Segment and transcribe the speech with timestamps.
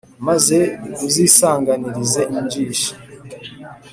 [0.27, 0.57] maze
[1.07, 2.91] uzisanganirize injishi